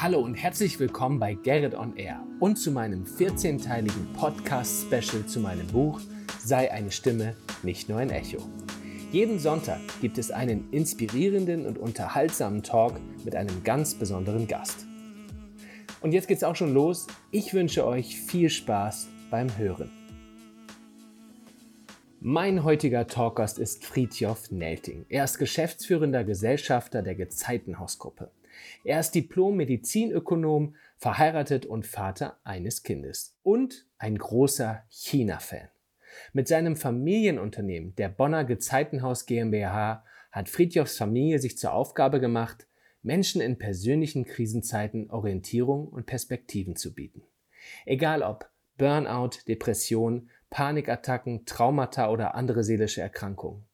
[0.00, 5.66] Hallo und herzlich willkommen bei Gerrit on Air und zu meinem 14-teiligen Podcast-Special zu meinem
[5.66, 6.00] Buch
[6.38, 7.34] Sei eine Stimme,
[7.64, 8.38] nicht nur ein Echo.
[9.10, 14.86] Jeden Sonntag gibt es einen inspirierenden und unterhaltsamen Talk mit einem ganz besonderen Gast.
[16.00, 17.08] Und jetzt geht's auch schon los.
[17.32, 19.90] Ich wünsche euch viel Spaß beim Hören.
[22.20, 25.06] Mein heutiger Talkgast ist Fritjof Nelting.
[25.08, 28.30] Er ist geschäftsführender Gesellschafter der Gezeitenhausgruppe.
[28.84, 35.68] Er ist Diplom-Medizinökonom, verheiratet und Vater eines Kindes und ein großer China-Fan.
[36.32, 42.66] Mit seinem Familienunternehmen, der Bonner Gezeitenhaus GmbH, hat Friedjofs Familie sich zur Aufgabe gemacht,
[43.02, 47.22] Menschen in persönlichen Krisenzeiten Orientierung und Perspektiven zu bieten.
[47.86, 53.64] Egal ob Burnout, Depression, Panikattacken, Traumata oder andere seelische Erkrankungen.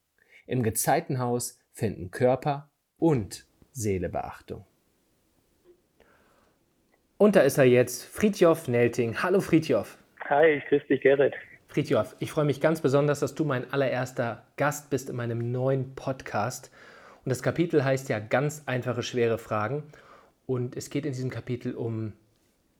[0.47, 4.65] Im Gezeitenhaus finden Körper und Seele Beachtung.
[7.17, 9.23] Und da ist er jetzt, Fritjof Nelting.
[9.23, 9.97] Hallo Fritjof.
[10.25, 11.33] Hi, ich grüße dich, Gerrit.
[11.69, 15.95] Fritjof, ich freue mich ganz besonders, dass du mein allererster Gast bist in meinem neuen
[15.95, 16.71] Podcast.
[17.23, 19.83] Und das Kapitel heißt ja ganz einfache, schwere Fragen.
[20.45, 22.11] Und es geht in diesem Kapitel um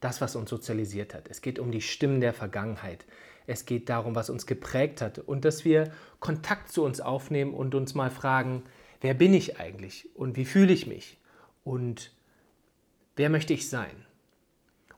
[0.02, 1.30] das, was uns sozialisiert hat.
[1.30, 3.06] Es geht um die Stimmen der Vergangenheit.
[3.47, 7.73] Es geht darum, was uns geprägt hat und dass wir Kontakt zu uns aufnehmen und
[7.73, 8.63] uns mal fragen,
[9.00, 11.22] wer bin ich eigentlich und wie fühle ich mich
[11.63, 12.11] und
[13.16, 14.06] wer möchte ich sein?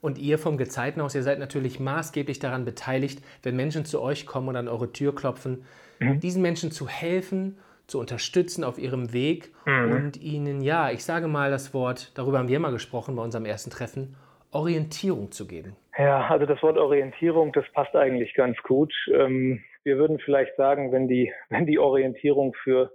[0.08, 4.47] Und ihr vom Gezeitenhaus, ihr seid natürlich maßgeblich daran beteiligt, wenn Menschen zu euch kommen
[4.47, 5.66] und an eure Tür klopfen,
[5.99, 6.22] mhm.
[6.22, 9.91] diesen Menschen zu helfen, zu unterstützen auf ihrem Weg mhm.
[9.91, 13.44] und ihnen, ja, ich sage mal das Wort, darüber haben wir mal gesprochen bei unserem
[13.44, 14.16] ersten Treffen,
[14.52, 15.75] Orientierung zu geben.
[15.97, 18.94] Ja, also das Wort Orientierung, das passt eigentlich ganz gut.
[19.14, 22.93] Ähm, wir würden vielleicht sagen, wenn die, wenn die Orientierung für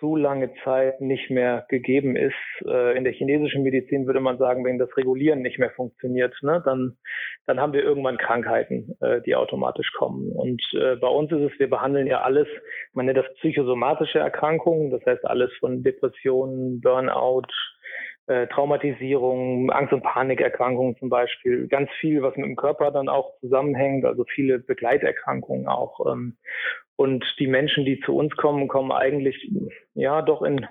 [0.00, 2.34] zu lange Zeit nicht mehr gegeben ist.
[2.66, 6.62] Äh, in der chinesischen Medizin würde man sagen, wenn das Regulieren nicht mehr funktioniert, ne,
[6.64, 6.96] dann,
[7.46, 10.32] dann haben wir irgendwann Krankheiten, äh, die automatisch kommen.
[10.32, 12.48] Und äh, bei uns ist es, wir behandeln ja alles,
[12.92, 17.48] man nennt das psychosomatische Erkrankungen, das heißt alles von Depressionen, Burnout,
[18.48, 24.04] Traumatisierung, Angst- und Panikerkrankungen zum Beispiel, ganz viel, was mit dem Körper dann auch zusammenhängt,
[24.04, 26.12] also viele Begleiterkrankungen auch.
[26.12, 26.36] Ähm,
[26.96, 29.50] und die Menschen, die zu uns kommen, kommen eigentlich
[29.94, 30.66] ja doch in,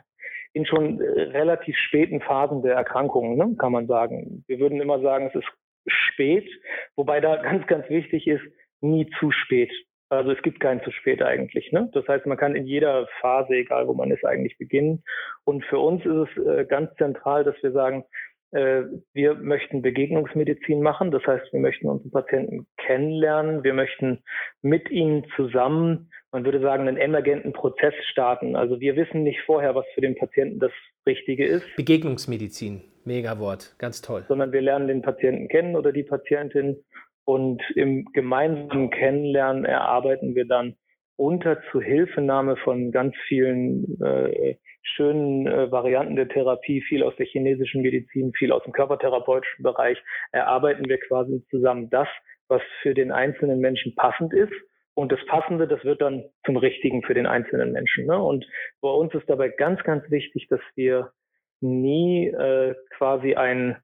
[0.54, 4.44] in schon äh, relativ späten Phasen der Erkrankungen, ne, kann man sagen.
[4.48, 5.48] Wir würden immer sagen, es ist
[5.88, 6.50] spät,
[6.96, 8.44] wobei da ganz, ganz wichtig ist,
[8.82, 9.72] nie zu spät.
[10.10, 11.72] Also es gibt kein zu spät eigentlich.
[11.72, 11.90] Ne?
[11.94, 15.04] Das heißt, man kann in jeder Phase, egal wo man ist, eigentlich beginnen.
[15.44, 18.06] Und für uns ist es äh, ganz zentral, dass wir sagen,
[18.52, 21.12] äh, wir möchten Begegnungsmedizin machen.
[21.12, 23.64] Das heißt, wir möchten unsere Patienten kennenlernen.
[23.64, 24.24] Wir möchten
[24.62, 28.56] mit ihnen zusammen, man würde sagen, einen emergenten Prozess starten.
[28.56, 30.72] Also wir wissen nicht vorher, was für den Patienten das
[31.06, 31.66] Richtige ist.
[31.76, 34.24] Begegnungsmedizin, mega Wort, ganz toll.
[34.30, 36.78] Sondern wir lernen den Patienten kennen oder die Patientin
[37.28, 40.78] und im gemeinsamen Kennenlernen erarbeiten wir dann
[41.18, 47.82] unter Zuhilfenahme von ganz vielen äh, schönen äh, Varianten der Therapie, viel aus der chinesischen
[47.82, 50.02] Medizin, viel aus dem körpertherapeutischen Bereich,
[50.32, 52.08] erarbeiten wir quasi zusammen das,
[52.48, 54.54] was für den einzelnen Menschen passend ist.
[54.94, 58.06] Und das Passende, das wird dann zum Richtigen für den einzelnen Menschen.
[58.06, 58.18] Ne?
[58.18, 58.48] Und
[58.80, 61.12] bei uns ist dabei ganz, ganz wichtig, dass wir
[61.60, 63.76] nie äh, quasi ein,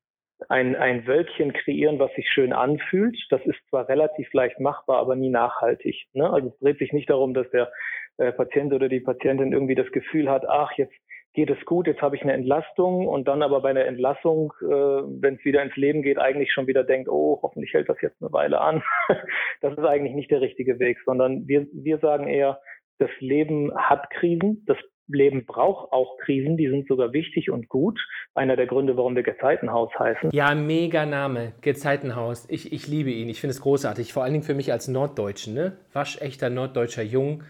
[0.49, 3.17] ein, ein Wölkchen kreieren, was sich schön anfühlt.
[3.29, 6.07] Das ist zwar relativ leicht machbar, aber nie nachhaltig.
[6.13, 6.29] Ne?
[6.29, 7.71] Also es dreht sich nicht darum, dass der
[8.17, 10.93] äh, Patient oder die Patientin irgendwie das Gefühl hat, ach, jetzt
[11.33, 14.65] geht es gut, jetzt habe ich eine Entlastung und dann aber bei einer Entlassung, äh,
[14.65, 18.21] wenn es wieder ins Leben geht, eigentlich schon wieder denkt, oh, hoffentlich hält das jetzt
[18.21, 18.83] eine Weile an.
[19.61, 22.59] das ist eigentlich nicht der richtige Weg, sondern wir, wir sagen eher,
[22.99, 24.77] das Leben hat Krisen, das
[25.07, 27.99] Leben braucht auch Krisen, die sind sogar wichtig und gut.
[28.33, 30.31] Einer der Gründe, warum wir Gezeitenhaus heißen.
[30.31, 32.47] Ja, mega Name, Gezeitenhaus.
[32.49, 35.53] Ich, ich liebe ihn, ich finde es großartig, vor allen Dingen für mich als Norddeutschen,
[35.53, 35.77] ne?
[35.93, 37.43] waschechter norddeutscher Jung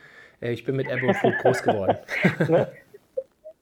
[0.44, 1.98] äh, ich bin mit Ebbe und Flut groß geworden.
[2.50, 2.68] ne?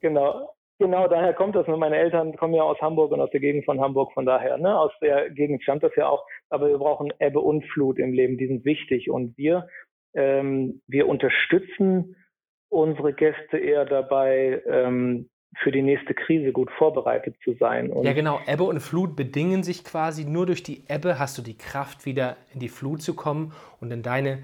[0.01, 0.53] Genau.
[0.79, 1.67] Genau, daher kommt das.
[1.67, 4.57] Meine Eltern kommen ja aus Hamburg und aus der Gegend von Hamburg, von daher.
[4.57, 4.75] Ne?
[4.79, 6.25] Aus der Gegend stammt das ja auch.
[6.49, 9.11] Aber wir brauchen Ebbe und Flut im Leben, die sind wichtig.
[9.11, 9.67] Und wir,
[10.15, 12.15] ähm, wir unterstützen
[12.71, 15.29] unsere Gäste eher dabei, ähm,
[15.61, 17.91] für die nächste Krise gut vorbereitet zu sein.
[17.91, 18.39] Und ja, genau.
[18.47, 20.23] Ebbe und Flut bedingen sich quasi.
[20.23, 23.51] Nur durch die Ebbe hast du die Kraft, wieder in die Flut zu kommen
[23.81, 24.39] und in deine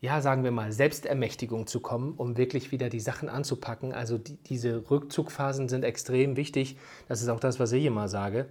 [0.00, 3.92] ja, sagen wir mal, Selbstermächtigung zu kommen, um wirklich wieder die Sachen anzupacken.
[3.92, 6.76] Also die, diese Rückzugphasen sind extrem wichtig.
[7.08, 8.46] Das ist auch das, was ich immer sage.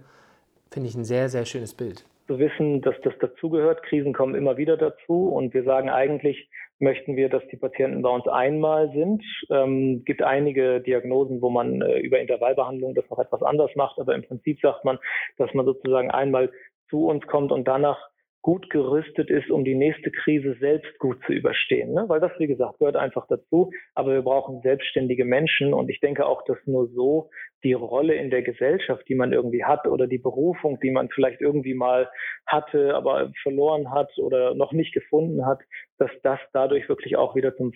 [0.70, 2.04] Finde ich ein sehr, sehr schönes Bild.
[2.26, 3.84] Zu wissen, dass das dazugehört.
[3.84, 5.28] Krisen kommen immer wieder dazu.
[5.28, 6.48] Und wir sagen eigentlich,
[6.78, 9.22] möchten wir, dass die Patienten bei uns einmal sind.
[9.50, 14.14] Ähm, gibt einige Diagnosen, wo man äh, über Intervallbehandlung das noch etwas anders macht, aber
[14.14, 14.98] im Prinzip sagt man,
[15.38, 16.50] dass man sozusagen einmal
[16.88, 17.98] zu uns kommt und danach
[18.46, 21.92] gut gerüstet ist, um die nächste Krise selbst gut zu überstehen.
[21.92, 22.04] Ne?
[22.06, 23.72] Weil das, wie gesagt, gehört einfach dazu.
[23.96, 25.74] Aber wir brauchen selbstständige Menschen.
[25.74, 27.28] Und ich denke auch, dass nur so
[27.64, 31.40] die Rolle in der Gesellschaft, die man irgendwie hat oder die Berufung, die man vielleicht
[31.40, 32.08] irgendwie mal
[32.46, 35.58] hatte, aber verloren hat oder noch nicht gefunden hat,
[35.98, 37.72] dass das dadurch wirklich auch wieder zum,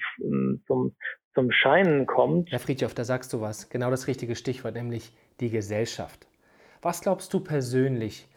[0.68, 0.94] zum,
[1.34, 2.52] zum Scheinen kommt.
[2.52, 3.70] Herr Friedhoff, da sagst du was.
[3.70, 6.28] Genau das richtige Stichwort, nämlich die Gesellschaft.
[6.80, 8.28] Was glaubst du persönlich,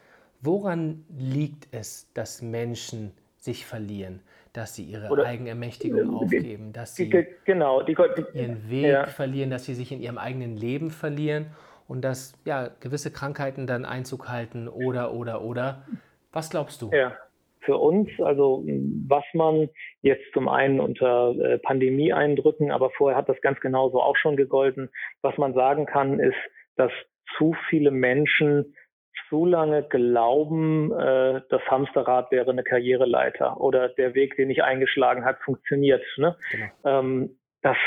[0.44, 7.10] Woran liegt es, dass Menschen sich verlieren, dass sie ihre Oder, Eigenermächtigung aufgeben, dass sie
[7.10, 7.96] die, genau, die,
[8.34, 9.06] ihren Weg ja.
[9.06, 11.48] verlieren, dass sie sich in ihrem eigenen Leben verlieren
[11.88, 15.84] und dass ja, gewisse Krankheiten dann Einzug halten oder, oder, oder.
[16.34, 16.92] Was glaubst du?
[16.92, 17.16] Ja,
[17.62, 18.64] für uns, also
[19.08, 19.70] was man
[20.02, 24.90] jetzt zum einen unter äh, Pandemie-Eindrücken, aber vorher hat das ganz genauso auch schon gegolten,
[25.22, 26.36] was man sagen kann, ist,
[26.76, 26.92] dass
[27.38, 28.76] zu viele Menschen
[29.30, 35.26] zu lange glauben, äh, das Hamsterrad wäre eine Karriereleiter oder der Weg, den ich eingeschlagen
[35.26, 36.04] hat, funktioniert.
[36.18, 36.36] Ne?
[36.52, 36.68] Genau.
[37.00, 37.78] Ähm, das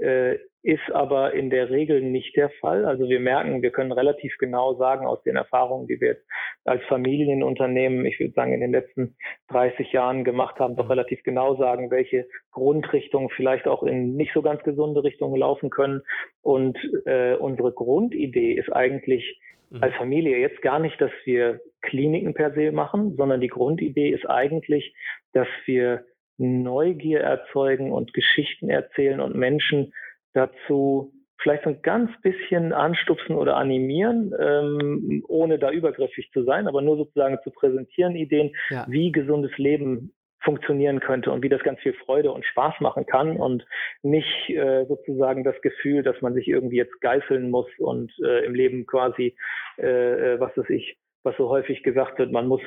[0.00, 2.84] äh, ist aber in der Regel nicht der Fall.
[2.84, 6.26] Also wir merken, wir können relativ genau sagen aus den Erfahrungen, die wir jetzt
[6.64, 9.16] als Familienunternehmen, ich würde sagen, in den letzten
[9.48, 10.90] 30 Jahren gemacht haben, doch mhm.
[10.90, 16.02] relativ genau sagen, welche Grundrichtungen vielleicht auch in nicht so ganz gesunde Richtungen laufen können.
[16.42, 19.40] Und äh, unsere Grundidee ist eigentlich,
[19.70, 19.82] Mhm.
[19.82, 24.28] als Familie jetzt gar nicht, dass wir Kliniken per se machen, sondern die Grundidee ist
[24.28, 24.94] eigentlich,
[25.32, 26.04] dass wir
[26.38, 29.92] Neugier erzeugen und Geschichten erzählen und Menschen
[30.32, 31.12] dazu
[31.42, 36.82] vielleicht so ein ganz bisschen anstupsen oder animieren, ähm, ohne da übergriffig zu sein, aber
[36.82, 38.86] nur sozusagen zu präsentieren Ideen, ja.
[38.88, 43.36] wie gesundes Leben funktionieren könnte und wie das ganz viel Freude und Spaß machen kann
[43.36, 43.66] und
[44.02, 48.54] nicht äh, sozusagen das Gefühl, dass man sich irgendwie jetzt geißeln muss und äh, im
[48.54, 49.36] Leben quasi,
[49.78, 52.62] äh, äh was weiß ich, was so häufig gesagt wird, man muss,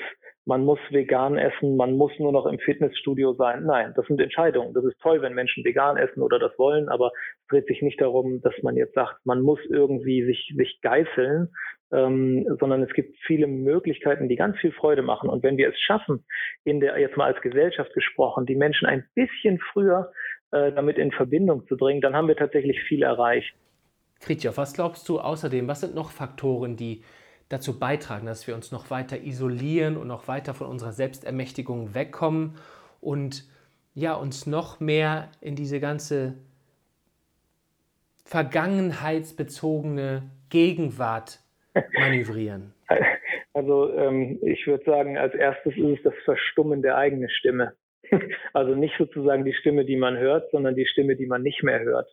[0.45, 3.63] man muss vegan essen, man muss nur noch im Fitnessstudio sein.
[3.65, 4.73] Nein, das sind Entscheidungen.
[4.73, 7.11] Das ist toll, wenn Menschen vegan essen oder das wollen, aber
[7.41, 11.49] es dreht sich nicht darum, dass man jetzt sagt, man muss irgendwie sich, sich geißeln,
[11.91, 15.29] ähm, sondern es gibt viele Möglichkeiten, die ganz viel Freude machen.
[15.29, 16.25] Und wenn wir es schaffen,
[16.63, 20.11] in der, jetzt mal als Gesellschaft gesprochen, die Menschen ein bisschen früher
[20.51, 23.55] äh, damit in Verbindung zu bringen, dann haben wir tatsächlich viel erreicht.
[24.19, 27.03] Fritjof, was glaubst du außerdem, was sind noch Faktoren, die
[27.53, 32.57] dazu beitragen, dass wir uns noch weiter isolieren und noch weiter von unserer Selbstermächtigung wegkommen
[32.99, 33.45] und
[33.93, 36.33] ja, uns noch mehr in diese ganze
[38.25, 41.39] vergangenheitsbezogene Gegenwart
[41.93, 42.73] manövrieren?
[43.53, 47.73] Also ähm, ich würde sagen, als erstes ist es das Verstummen der eigenen Stimme.
[48.53, 51.79] Also nicht sozusagen die Stimme, die man hört, sondern die Stimme, die man nicht mehr
[51.79, 52.07] hört.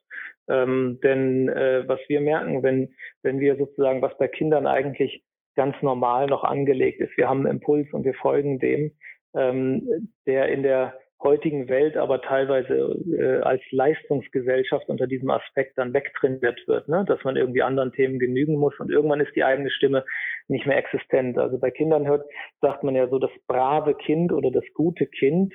[0.48, 5.22] Ähm, denn äh, was wir merken, wenn, wenn wir sozusagen, was bei Kindern eigentlich
[5.56, 8.92] ganz normal noch angelegt ist, wir haben einen Impuls und wir folgen dem,
[9.34, 15.92] ähm, der in der heutigen Welt aber teilweise äh, als Leistungsgesellschaft unter diesem Aspekt dann
[15.92, 17.04] wegtrainiert wird, ne?
[17.06, 20.04] dass man irgendwie anderen Themen genügen muss und irgendwann ist die eigene Stimme
[20.48, 21.36] nicht mehr existent.
[21.36, 22.24] Also bei Kindern hört,
[22.60, 25.52] sagt man ja so das brave Kind oder das gute Kind.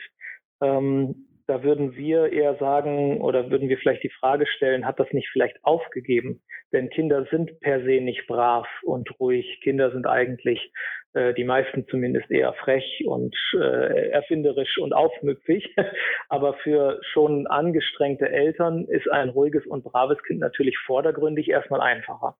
[0.62, 5.12] Ähm, da würden wir eher sagen oder würden wir vielleicht die Frage stellen, hat das
[5.12, 6.42] nicht vielleicht aufgegeben?
[6.74, 9.60] Denn Kinder sind per se nicht brav und ruhig.
[9.64, 10.74] Kinder sind eigentlich
[11.14, 15.74] äh, die meisten zumindest eher frech und äh, erfinderisch und aufmüpfig.
[16.30, 22.36] Aber für schon angestrengte Eltern ist ein ruhiges und braves Kind natürlich vordergründig erstmal einfacher.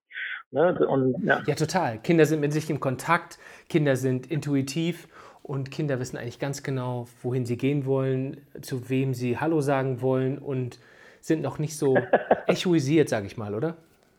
[0.52, 0.78] Ne?
[0.88, 1.42] Und, ja.
[1.46, 2.00] ja, total.
[2.00, 3.38] Kinder sind mit sich im Kontakt,
[3.70, 5.08] Kinder sind intuitiv
[5.46, 10.02] und Kinder wissen eigentlich ganz genau, wohin sie gehen wollen, zu wem sie Hallo sagen
[10.02, 10.80] wollen und
[11.20, 11.96] sind noch nicht so
[12.48, 13.78] echoisiert, sage ich mal, oder?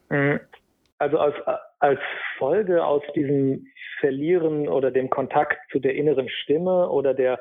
[0.09, 0.39] Mhm.
[0.99, 1.35] Also als,
[1.81, 1.99] als
[2.39, 3.67] Folge aus diesem
[3.99, 7.41] Verlieren oder dem Kontakt zu der inneren Stimme oder der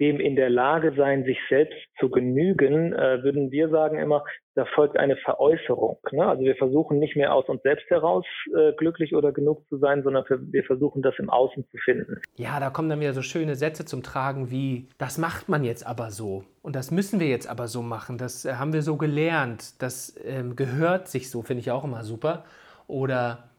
[0.00, 4.24] dem in der Lage sein, sich selbst zu genügen, äh, würden wir sagen immer,
[4.54, 5.98] da folgt eine Veräußerung.
[6.12, 6.26] Ne?
[6.26, 8.24] Also wir versuchen nicht mehr aus uns selbst heraus
[8.56, 12.20] äh, glücklich oder genug zu sein, sondern wir versuchen das im Außen zu finden.
[12.36, 15.86] Ja, da kommen dann wieder so schöne Sätze zum Tragen wie, das macht man jetzt
[15.86, 18.96] aber so und das müssen wir jetzt aber so machen, das äh, haben wir so
[18.96, 22.44] gelernt, das ähm, gehört sich so, finde ich auch immer super.
[22.86, 23.50] Oder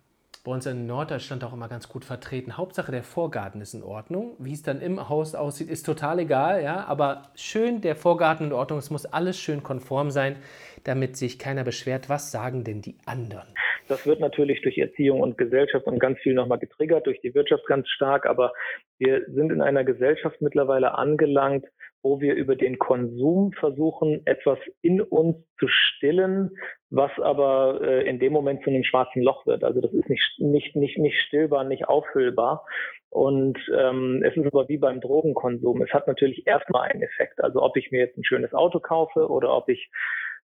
[0.50, 2.58] bei uns in Norddeutschland auch immer ganz gut vertreten.
[2.58, 4.36] Hauptsache der Vorgarten ist in Ordnung.
[4.40, 6.86] Wie es dann im Haus aussieht, ist total egal, ja.
[6.88, 8.80] Aber schön der Vorgarten in Ordnung.
[8.80, 10.38] Es muss alles schön konform sein,
[10.86, 12.10] damit sich keiner beschwert.
[12.10, 13.48] Was sagen denn die anderen?
[13.88, 17.68] Das wird natürlich durch Erziehung und Gesellschaft und ganz viel nochmal getriggert, durch die Wirtschaft
[17.68, 18.26] ganz stark.
[18.26, 18.52] Aber
[18.98, 21.68] wir sind in einer Gesellschaft mittlerweile angelangt,
[22.02, 26.52] wo wir über den Konsum versuchen, etwas in uns zu stillen,
[26.90, 29.64] was aber äh, in dem Moment zu einem schwarzen Loch wird.
[29.64, 32.66] Also das ist nicht, nicht, nicht, nicht stillbar, nicht auffüllbar.
[33.10, 35.82] Und ähm, es ist aber wie beim Drogenkonsum.
[35.82, 37.44] Es hat natürlich erstmal einen Effekt.
[37.44, 39.90] Also ob ich mir jetzt ein schönes Auto kaufe oder ob ich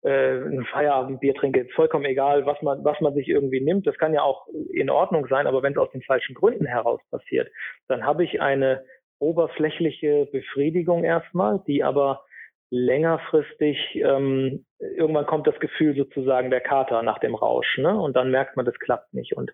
[0.03, 3.85] äh, ein Feierabendbier trinke, ist vollkommen egal, was man, was man sich irgendwie nimmt.
[3.85, 7.01] Das kann ja auch in Ordnung sein, aber wenn es aus den falschen Gründen heraus
[7.09, 7.49] passiert,
[7.87, 8.83] dann habe ich eine
[9.23, 12.23] oberflächliche Befriedigung erstmal, die aber
[12.69, 17.95] längerfristig, ähm, irgendwann kommt das Gefühl sozusagen der Kater nach dem Rausch, ne?
[17.95, 19.37] Und dann merkt man, das klappt nicht.
[19.37, 19.51] Und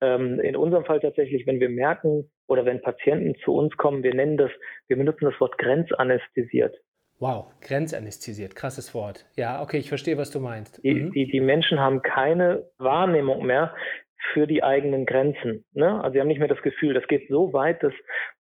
[0.00, 4.14] ähm, in unserem Fall tatsächlich, wenn wir merken oder wenn Patienten zu uns kommen, wir
[4.14, 4.50] nennen das,
[4.88, 6.74] wir benutzen das Wort grenzanästhesiert.
[7.18, 9.26] Wow, grenzanästhesiert, krasses Wort.
[9.36, 10.82] Ja, okay, ich verstehe, was du meinst.
[10.82, 11.12] Die, mhm.
[11.12, 13.74] die, die Menschen haben keine Wahrnehmung mehr
[14.32, 15.64] für die eigenen Grenzen.
[15.72, 16.02] Ne?
[16.02, 17.92] Also sie haben nicht mehr das Gefühl, das geht so weit, dass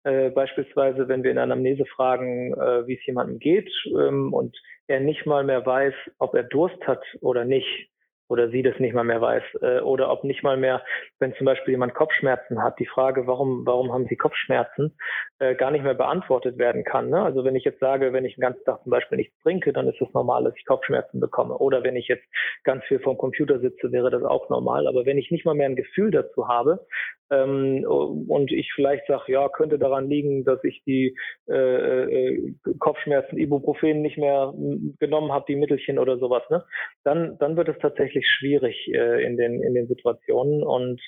[0.03, 4.57] äh, beispielsweise, wenn wir in einer Anamnese fragen, äh, wie es jemandem geht ähm, und
[4.87, 7.89] er nicht mal mehr weiß, ob er Durst hat oder nicht,
[8.29, 10.83] oder sie das nicht mal mehr weiß äh, oder ob nicht mal mehr,
[11.19, 14.97] wenn zum Beispiel jemand Kopfschmerzen hat, die Frage, warum warum haben sie Kopfschmerzen,
[15.39, 17.09] äh, gar nicht mehr beantwortet werden kann.
[17.09, 17.21] Ne?
[17.21, 19.87] Also wenn ich jetzt sage, wenn ich den ganzen Tag zum Beispiel nichts trinke, dann
[19.87, 21.57] ist es normal, dass ich Kopfschmerzen bekomme.
[21.57, 22.25] Oder wenn ich jetzt
[22.63, 24.87] ganz viel vom Computer sitze, wäre das auch normal.
[24.87, 26.85] Aber wenn ich nicht mal mehr ein Gefühl dazu habe
[27.29, 31.15] ähm, und ich vielleicht sage, ja, könnte daran liegen, dass ich die
[31.49, 34.53] äh, äh, Kopfschmerzen, Ibuprofen nicht mehr
[34.99, 36.63] genommen habe, die Mittelchen oder sowas, ne?
[37.03, 41.01] dann dann wird es tatsächlich schwierig äh, in den in den Situationen und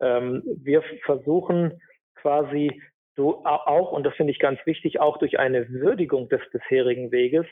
[0.00, 1.80] ähm, wir versuchen
[2.16, 2.70] quasi
[3.16, 7.46] so auch, und das finde ich ganz wichtig, auch durch eine Würdigung des bisherigen Weges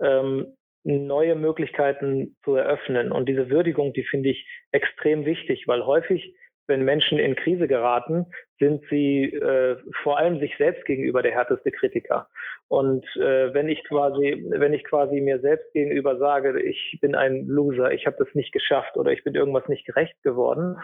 [0.00, 0.54] ähm,
[0.84, 3.10] neue Möglichkeiten zu eröffnen.
[3.10, 6.34] Und diese Würdigung, die finde ich extrem wichtig, weil häufig
[6.66, 8.26] wenn Menschen in Krise geraten,
[8.58, 12.28] sind sie äh, vor allem sich selbst gegenüber der härteste Kritiker.
[12.68, 17.46] Und äh, wenn ich quasi, wenn ich quasi mir selbst gegenüber sage, ich bin ein
[17.46, 20.76] Loser, ich habe das nicht geschafft oder ich bin irgendwas nicht gerecht geworden,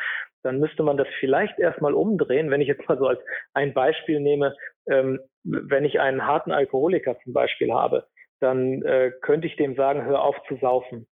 [0.42, 2.50] dann müsste man das vielleicht erstmal umdrehen.
[2.50, 3.20] Wenn ich jetzt mal so als
[3.54, 4.54] ein Beispiel nehme,
[4.88, 8.06] ähm, wenn ich einen harten Alkoholiker zum Beispiel habe,
[8.40, 11.06] dann äh, könnte ich dem sagen, hör auf zu saufen.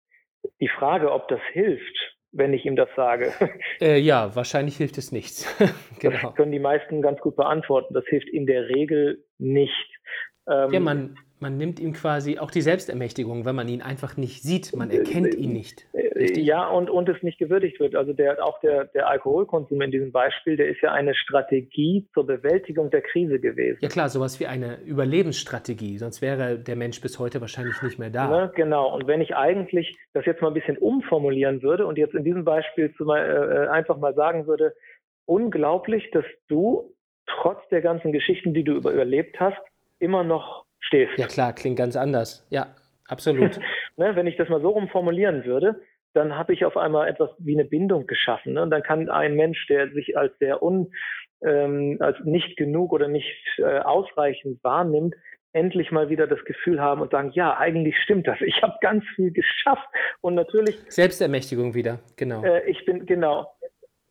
[0.59, 3.33] Die Frage, ob das hilft, wenn ich ihm das sage.
[3.79, 5.45] Äh, ja, wahrscheinlich hilft es nichts.
[5.99, 6.17] genau.
[6.21, 7.93] Das können die meisten ganz gut beantworten.
[7.93, 9.99] Das hilft in der Regel nicht.
[10.49, 14.43] Ähm, ja, man, man nimmt ihm quasi auch die Selbstermächtigung, wenn man ihn einfach nicht
[14.43, 14.75] sieht.
[14.75, 15.87] Man erkennt ihn nicht.
[15.93, 16.45] Richtig?
[16.45, 17.95] Ja, und, und es nicht gewürdigt wird.
[17.95, 22.25] Also der, auch der, der Alkoholkonsum in diesem Beispiel, der ist ja eine Strategie zur
[22.25, 23.77] Bewältigung der Krise gewesen.
[23.81, 25.99] Ja klar, sowas wie eine Überlebensstrategie.
[25.99, 28.27] Sonst wäre der Mensch bis heute wahrscheinlich nicht mehr da.
[28.27, 28.93] Ne, genau.
[28.95, 32.45] Und wenn ich eigentlich das jetzt mal ein bisschen umformulieren würde und jetzt in diesem
[32.45, 34.73] Beispiel zu äh, einfach mal sagen würde,
[35.25, 36.95] unglaublich, dass du
[37.27, 39.61] trotz der ganzen Geschichten, die du überlebt hast,
[39.99, 41.17] immer noch stehst.
[41.17, 42.45] Ja klar, klingt ganz anders.
[42.49, 42.75] Ja,
[43.07, 43.59] absolut.
[43.97, 45.81] ne, wenn ich das mal so rumformulieren würde,
[46.13, 48.53] dann habe ich auf einmal etwas wie eine Bindung geschaffen.
[48.53, 48.63] Ne?
[48.63, 50.91] Und dann kann ein Mensch, der sich als sehr un,
[51.43, 55.15] ähm, als nicht genug oder nicht äh, ausreichend wahrnimmt,
[55.53, 58.39] endlich mal wieder das Gefühl haben und sagen, ja, eigentlich stimmt das.
[58.41, 59.87] Ich habe ganz viel geschafft
[60.21, 62.43] und natürlich Selbstermächtigung wieder, genau.
[62.43, 63.53] Äh, ich bin genau.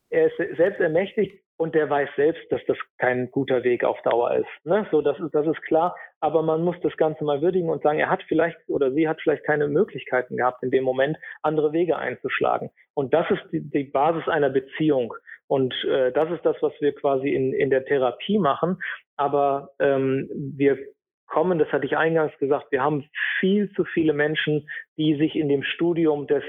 [0.09, 4.65] Er ist selbstermächtigt und der weiß selbst, dass das kein guter Weg auf Dauer ist.
[4.65, 4.87] Ne?
[4.91, 5.97] So, das ist, das ist klar.
[6.21, 9.21] Aber man muss das Ganze mal würdigen und sagen, er hat vielleicht oder sie hat
[9.23, 12.71] vielleicht keine Möglichkeiten gehabt, in dem Moment andere Wege einzuschlagen.
[12.95, 15.15] Und das ist die, die Basis einer Beziehung.
[15.47, 18.79] Und äh, das ist das, was wir quasi in, in der Therapie machen.
[19.17, 20.79] Aber ähm, wir
[21.27, 23.05] kommen, das hatte ich eingangs gesagt, wir haben
[23.41, 26.43] viel zu viele Menschen, die sich in dem Studium des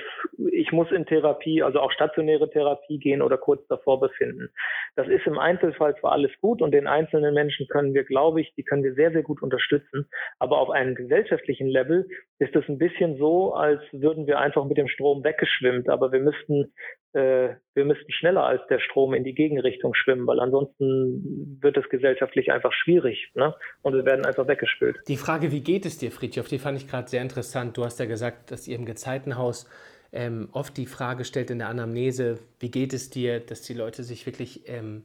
[0.52, 4.50] Ich muss in Therapie, also auch stationäre Therapie gehen oder kurz davor befinden.
[4.96, 8.54] Das ist im Einzelfall zwar alles gut und den einzelnen Menschen können wir, glaube ich,
[8.56, 10.08] die können wir sehr, sehr gut unterstützen,
[10.40, 12.08] aber auf einem gesellschaftlichen Level
[12.40, 16.20] ist es ein bisschen so, als würden wir einfach mit dem Strom weggeschwimmt, aber wir
[16.20, 16.74] müssten
[17.18, 21.90] äh, wir müssten schneller als der Strom in die Gegenrichtung schwimmen, weil ansonsten wird es
[21.90, 23.56] gesellschaftlich einfach schwierig ne?
[23.82, 24.98] und wir werden einfach weggespült.
[25.08, 27.76] Die Frage, wie geht es dir, Friedhof, die fand ich gerade sehr interessant.
[27.76, 29.68] Du hast ja gesagt, dass ihr im Gezeitenhaus
[30.12, 34.04] ähm, oft die Frage stellt in der Anamnese, wie geht es dir, dass die Leute
[34.04, 35.04] sich wirklich, ähm,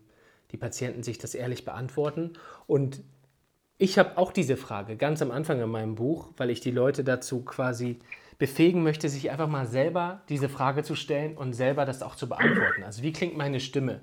[0.51, 2.35] die Patienten sich das ehrlich beantworten.
[2.67, 3.01] Und
[3.79, 7.05] ich habe auch diese Frage ganz am Anfang in meinem Buch, weil ich die Leute
[7.05, 8.01] dazu quasi
[8.43, 12.29] befähigen möchte, sich einfach mal selber diese Frage zu stellen und selber das auch zu
[12.29, 12.83] beantworten.
[12.83, 14.01] Also wie klingt meine Stimme?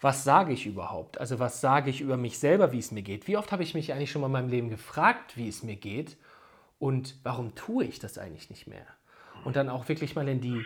[0.00, 1.18] Was sage ich überhaupt?
[1.18, 3.26] Also was sage ich über mich selber, wie es mir geht?
[3.26, 5.74] Wie oft habe ich mich eigentlich schon mal in meinem Leben gefragt, wie es mir
[5.74, 6.18] geht?
[6.78, 8.86] Und warum tue ich das eigentlich nicht mehr?
[9.44, 10.64] Und dann auch wirklich mal in die,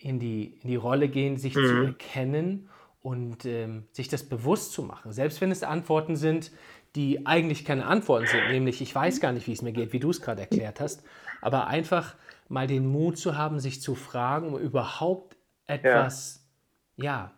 [0.00, 1.64] in die, in die Rolle gehen, sich mhm.
[1.64, 2.68] zu erkennen
[3.02, 5.12] und ähm, sich das bewusst zu machen.
[5.12, 6.50] Selbst wenn es Antworten sind,
[6.96, 10.00] die eigentlich keine Antworten sind, nämlich ich weiß gar nicht, wie es mir geht, wie
[10.00, 11.04] du es gerade erklärt hast,
[11.40, 12.16] aber einfach
[12.48, 15.36] mal den Mut zu haben, sich zu fragen, um überhaupt
[15.66, 16.48] etwas,
[16.96, 17.32] ja, ja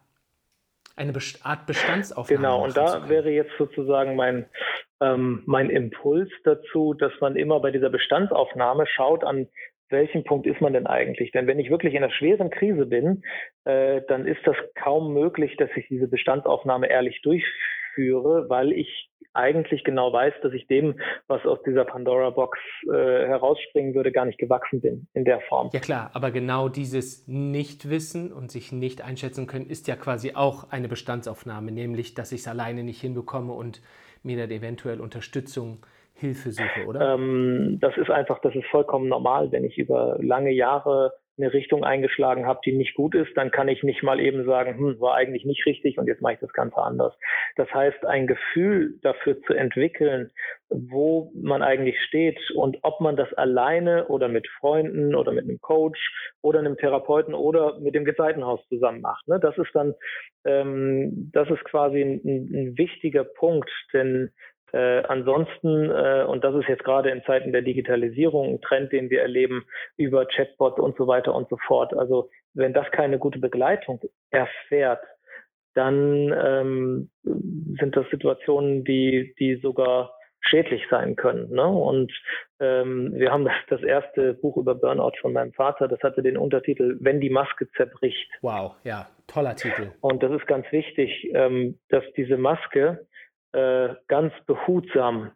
[0.96, 1.12] eine
[1.42, 2.42] Art Bestandsaufnahme.
[2.42, 4.46] Genau, und da wäre jetzt sozusagen mein,
[5.00, 9.48] ähm, mein Impuls dazu, dass man immer bei dieser Bestandsaufnahme schaut, an
[9.88, 11.32] welchem Punkt ist man denn eigentlich?
[11.32, 13.24] Denn wenn ich wirklich in einer schweren Krise bin,
[13.64, 19.84] äh, dann ist das kaum möglich, dass ich diese Bestandsaufnahme ehrlich durchführe, weil ich eigentlich
[19.84, 24.80] genau weiß, dass ich dem, was aus dieser Pandora-Box äh, herausspringen würde, gar nicht gewachsen
[24.80, 25.70] bin in der Form.
[25.72, 30.70] Ja klar, aber genau dieses Nichtwissen und sich nicht einschätzen können, ist ja quasi auch
[30.70, 33.80] eine Bestandsaufnahme, nämlich, dass ich es alleine nicht hinbekomme und
[34.22, 35.84] mir dann eventuell Unterstützung
[36.14, 37.14] Hilfe suche, oder?
[37.14, 41.84] Ähm, das ist einfach, das ist vollkommen normal, wenn ich über lange Jahre eine Richtung
[41.84, 45.14] eingeschlagen habe, die nicht gut ist, dann kann ich nicht mal eben sagen, hm, war
[45.14, 47.14] eigentlich nicht richtig und jetzt mache ich das Ganze anders.
[47.56, 50.30] Das heißt, ein Gefühl dafür zu entwickeln,
[50.68, 55.60] wo man eigentlich steht und ob man das alleine oder mit Freunden oder mit einem
[55.60, 55.98] Coach
[56.42, 59.26] oder einem Therapeuten oder mit dem Gezeitenhaus zusammen macht.
[59.26, 59.40] Ne?
[59.40, 59.94] Das ist dann,
[60.44, 64.30] ähm, das ist quasi ein, ein wichtiger Punkt, denn
[64.72, 69.10] äh, ansonsten, äh, und das ist jetzt gerade in Zeiten der Digitalisierung ein Trend, den
[69.10, 69.64] wir erleben
[69.96, 71.94] über Chatbots und so weiter und so fort.
[71.94, 74.00] Also wenn das keine gute Begleitung
[74.30, 75.02] erfährt,
[75.74, 81.50] dann ähm, sind das Situationen, die, die sogar schädlich sein können.
[81.50, 81.66] Ne?
[81.66, 82.12] Und
[82.60, 86.36] ähm, wir haben das, das erste Buch über Burnout von meinem Vater, das hatte den
[86.36, 88.30] Untertitel Wenn die Maske zerbricht.
[88.40, 89.92] Wow, ja, toller Titel.
[90.00, 93.06] Und das ist ganz wichtig, ähm, dass diese Maske
[93.52, 95.32] äh, ganz behutsam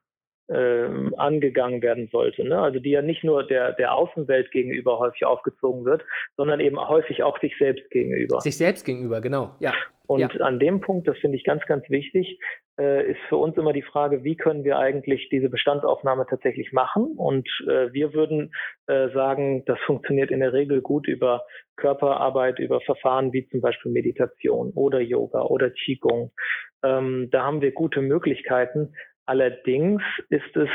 [0.49, 2.45] ähm, angegangen werden sollte.
[2.45, 2.59] Ne?
[2.59, 6.03] Also die ja nicht nur der, der Außenwelt gegenüber häufig aufgezogen wird,
[6.37, 8.41] sondern eben häufig auch sich selbst gegenüber.
[8.41, 9.73] Sich selbst gegenüber, genau, ja.
[10.07, 10.29] Und ja.
[10.41, 12.39] an dem Punkt, das finde ich ganz, ganz wichtig,
[12.79, 17.15] äh, ist für uns immer die Frage, wie können wir eigentlich diese Bestandsaufnahme tatsächlich machen?
[17.17, 18.53] Und äh, wir würden
[18.87, 21.45] äh, sagen, das funktioniert in der Regel gut über
[21.77, 26.33] Körperarbeit, über Verfahren wie zum Beispiel Meditation oder Yoga oder Qigong.
[26.85, 28.95] Ähm, da haben wir gute Möglichkeiten.
[29.27, 30.69] Allerdings ist es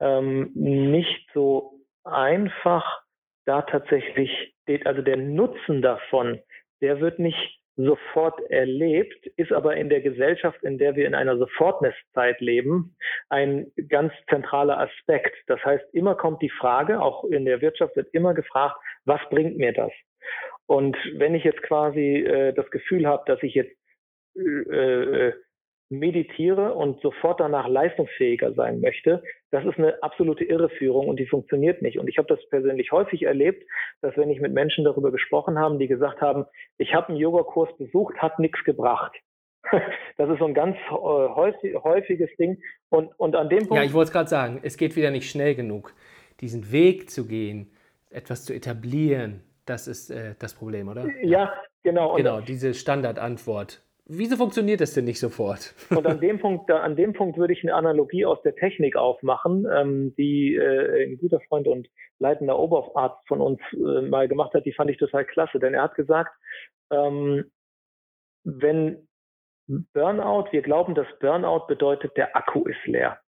[0.00, 3.02] ähm, nicht so einfach,
[3.46, 6.40] da tatsächlich, also der Nutzen davon,
[6.80, 11.36] der wird nicht sofort erlebt, ist aber in der Gesellschaft, in der wir in einer
[11.36, 12.96] Sofortnesszeit leben,
[13.28, 15.34] ein ganz zentraler Aspekt.
[15.48, 19.56] Das heißt, immer kommt die Frage, auch in der Wirtschaft wird immer gefragt, was bringt
[19.56, 19.90] mir das?
[20.66, 23.76] Und wenn ich jetzt quasi äh, das Gefühl habe, dass ich jetzt
[24.36, 25.32] äh,
[25.90, 31.82] meditiere und sofort danach leistungsfähiger sein möchte, das ist eine absolute Irreführung und die funktioniert
[31.82, 31.98] nicht.
[31.98, 33.64] Und ich habe das persönlich häufig erlebt,
[34.00, 36.46] dass wenn ich mit Menschen darüber gesprochen habe, die gesagt haben,
[36.78, 39.14] ich habe einen Yogakurs besucht, hat nichts gebracht.
[40.16, 42.62] Das ist so ein ganz äh, häufig, häufiges Ding.
[42.88, 43.74] Und, und an dem Punkt.
[43.74, 45.92] Ja, ich wollte es gerade sagen, es geht wieder nicht schnell genug.
[46.40, 47.72] Diesen Weg zu gehen,
[48.10, 51.08] etwas zu etablieren, das ist äh, das Problem, oder?
[51.22, 52.14] Ja, genau.
[52.14, 53.83] Genau, diese Standardantwort.
[54.06, 55.74] Wieso funktioniert das denn nicht sofort?
[55.90, 59.66] Und an dem Punkt, an dem Punkt würde ich eine Analogie aus der Technik aufmachen,
[59.72, 61.88] ähm, die äh, ein guter Freund und
[62.18, 64.66] leitender Oberarzt von uns äh, mal gemacht hat.
[64.66, 66.32] Die fand ich total klasse, denn er hat gesagt,
[66.90, 67.50] ähm,
[68.44, 69.08] wenn
[69.66, 73.18] Burnout, wir glauben, dass Burnout bedeutet, der Akku ist leer.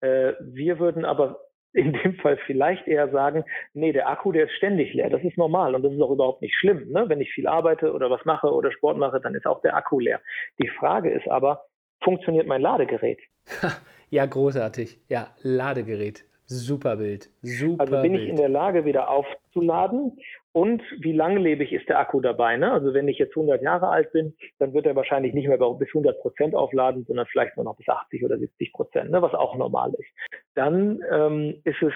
[0.00, 1.40] Äh, wir würden aber
[1.74, 5.10] in dem Fall vielleicht eher sagen, nee, der Akku, der ist ständig leer.
[5.10, 6.90] Das ist normal und das ist auch überhaupt nicht schlimm.
[6.90, 7.04] Ne?
[7.08, 9.98] Wenn ich viel arbeite oder was mache oder Sport mache, dann ist auch der Akku
[9.98, 10.20] leer.
[10.62, 11.64] Die Frage ist aber,
[12.02, 13.18] funktioniert mein Ladegerät?
[14.10, 15.00] Ja, großartig.
[15.08, 16.24] Ja, Ladegerät.
[16.44, 17.30] Super Bild.
[17.42, 20.16] Super also bin ich in der Lage, wieder aufzuladen
[20.54, 22.56] und wie langlebig ist der Akku dabei?
[22.56, 22.70] Ne?
[22.70, 25.88] Also wenn ich jetzt 100 Jahre alt bin, dann wird er wahrscheinlich nicht mehr bis
[25.88, 29.20] 100 Prozent aufladen, sondern vielleicht nur noch bis 80 oder 70 Prozent, ne?
[29.20, 30.08] was auch normal ist.
[30.54, 31.92] Dann ähm, ist es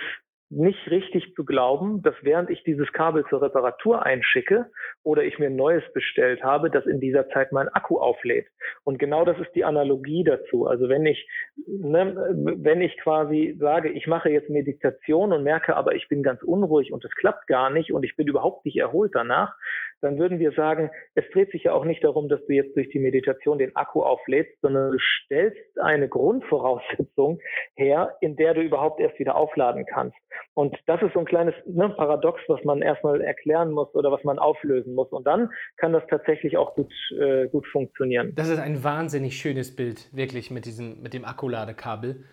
[0.50, 4.70] nicht richtig zu glauben, dass während ich dieses Kabel zur Reparatur einschicke
[5.02, 8.46] oder ich mir ein neues bestellt habe, dass in dieser Zeit mein Akku auflädt.
[8.84, 10.66] Und genau das ist die Analogie dazu.
[10.66, 11.28] Also wenn ich,
[11.66, 16.42] ne, wenn ich quasi sage, ich mache jetzt Meditation und merke aber, ich bin ganz
[16.42, 19.54] unruhig und es klappt gar nicht und ich bin überhaupt nicht erholt danach,
[20.00, 22.88] dann würden wir sagen, es dreht sich ja auch nicht darum, dass du jetzt durch
[22.90, 27.40] die Meditation den Akku auflädst, sondern du stellst eine Grundvoraussetzung
[27.74, 30.16] her, in der du überhaupt erst wieder aufladen kannst.
[30.54, 34.22] Und das ist so ein kleines ne, Paradox, was man erstmal erklären muss oder was
[34.24, 35.08] man auflösen muss.
[35.10, 38.32] Und dann kann das tatsächlich auch gut, äh, gut funktionieren.
[38.34, 42.24] Das ist ein wahnsinnig schönes Bild, wirklich mit, diesem, mit dem Akkuladekabel.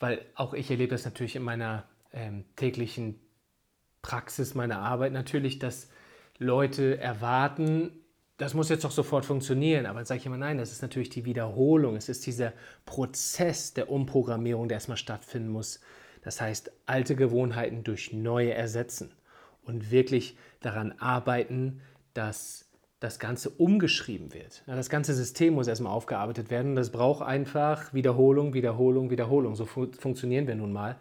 [0.00, 3.20] Weil auch ich erlebe das natürlich in meiner ähm, täglichen
[4.02, 5.90] Praxis, meiner Arbeit natürlich, dass
[6.38, 7.90] Leute erwarten,
[8.38, 9.86] das muss jetzt doch sofort funktionieren.
[9.86, 11.96] Aber dann sage ich immer, nein, das ist natürlich die Wiederholung.
[11.96, 12.52] Es ist dieser
[12.86, 15.80] Prozess der Umprogrammierung, der erstmal stattfinden muss.
[16.22, 19.10] Das heißt, alte Gewohnheiten durch neue ersetzen
[19.62, 21.80] und wirklich daran arbeiten,
[22.14, 22.68] dass
[23.00, 24.62] das Ganze umgeschrieben wird.
[24.66, 26.74] Das ganze System muss erstmal aufgearbeitet werden.
[26.74, 29.54] Das braucht einfach Wiederholung, Wiederholung, Wiederholung.
[29.54, 30.96] So fu funktionieren wir nun mal.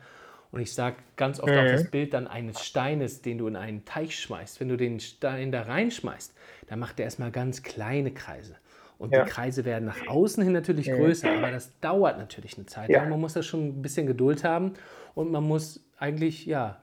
[0.57, 1.59] Und ich sage ganz oft mhm.
[1.59, 4.59] auch das Bild dann eines Steines, den du in einen Teich schmeißt.
[4.59, 6.33] Wenn du den Stein da reinschmeißt,
[6.65, 8.55] dann macht er erstmal ganz kleine Kreise.
[8.97, 9.23] Und ja.
[9.23, 10.95] die Kreise werden nach außen hin natürlich mhm.
[10.95, 12.89] größer, aber das dauert natürlich eine Zeit.
[12.89, 13.05] Ja.
[13.05, 14.73] Man muss da schon ein bisschen Geduld haben
[15.13, 16.81] und man muss eigentlich, ja,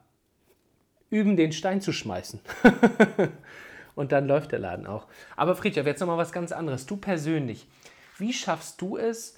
[1.10, 2.38] üben, den Stein zu schmeißen.
[3.96, 5.08] und dann läuft der Laden auch.
[5.34, 6.86] Aber Friedhof, jetzt nochmal was ganz anderes.
[6.86, 7.66] Du persönlich,
[8.18, 9.36] wie schaffst du es,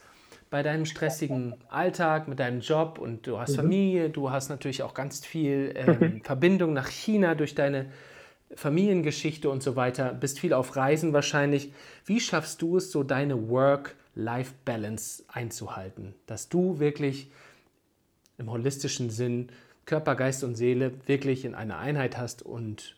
[0.50, 3.56] bei deinem stressigen Alltag, mit deinem Job und du hast mhm.
[3.56, 7.87] Familie, du hast natürlich auch ganz viel ähm, Verbindung nach China durch deine
[8.54, 11.72] Familiengeschichte und so weiter, bist viel auf Reisen wahrscheinlich.
[12.04, 17.30] Wie schaffst du es, so deine Work-Life-Balance einzuhalten, dass du wirklich
[18.38, 19.48] im holistischen Sinn
[19.85, 22.96] Körper, Geist und Seele wirklich in einer Einheit hast und